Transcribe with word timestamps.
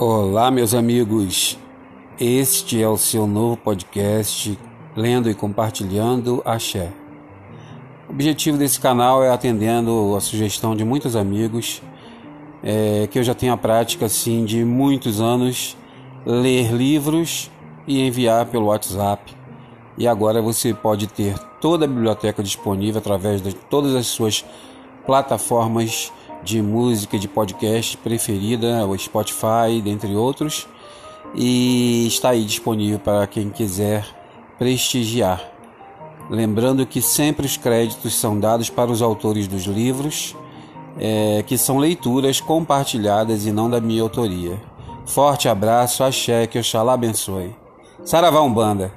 Olá, 0.00 0.48
meus 0.48 0.74
amigos. 0.74 1.58
Este 2.20 2.80
é 2.80 2.88
o 2.88 2.96
seu 2.96 3.26
novo 3.26 3.56
podcast 3.56 4.56
Lendo 4.94 5.28
e 5.28 5.34
Compartilhando 5.34 6.40
Axé. 6.44 6.92
O 8.08 8.12
objetivo 8.12 8.56
desse 8.56 8.78
canal 8.78 9.24
é 9.24 9.30
atendendo 9.30 10.14
a 10.14 10.20
sugestão 10.20 10.76
de 10.76 10.84
muitos 10.84 11.16
amigos 11.16 11.82
é, 12.62 13.08
que 13.10 13.18
eu 13.18 13.24
já 13.24 13.34
tenho 13.34 13.52
a 13.52 13.56
prática 13.56 14.06
assim 14.06 14.44
de 14.44 14.64
muitos 14.64 15.20
anos 15.20 15.76
ler 16.24 16.70
livros 16.72 17.50
e 17.84 18.00
enviar 18.00 18.46
pelo 18.46 18.66
WhatsApp. 18.66 19.34
E 19.96 20.06
agora 20.06 20.40
você 20.40 20.72
pode 20.72 21.08
ter 21.08 21.36
toda 21.60 21.86
a 21.86 21.88
biblioteca 21.88 22.40
disponível 22.40 23.00
através 23.00 23.42
de 23.42 23.52
todas 23.52 23.96
as 23.96 24.06
suas 24.06 24.44
plataformas 25.04 26.12
de 26.48 26.62
música, 26.62 27.18
de 27.18 27.28
podcast 27.28 27.94
preferida, 27.98 28.86
o 28.86 28.96
Spotify, 28.98 29.82
dentre 29.84 30.16
outros, 30.16 30.66
e 31.34 32.06
está 32.06 32.30
aí 32.30 32.42
disponível 32.42 32.98
para 32.98 33.26
quem 33.26 33.50
quiser 33.50 34.06
prestigiar. 34.58 35.42
Lembrando 36.30 36.86
que 36.86 37.02
sempre 37.02 37.44
os 37.44 37.58
créditos 37.58 38.14
são 38.14 38.40
dados 38.40 38.70
para 38.70 38.90
os 38.90 39.02
autores 39.02 39.46
dos 39.46 39.64
livros, 39.64 40.34
é, 40.98 41.44
que 41.46 41.58
são 41.58 41.76
leituras 41.76 42.40
compartilhadas 42.40 43.44
e 43.44 43.52
não 43.52 43.68
da 43.68 43.78
minha 43.78 44.02
autoria. 44.02 44.58
Forte 45.04 45.50
abraço, 45.50 46.02
axé, 46.02 46.46
que 46.46 46.58
Oxalá 46.58 46.94
abençoe. 46.94 47.54
Saravá 48.04 48.40
Umbanda. 48.40 48.90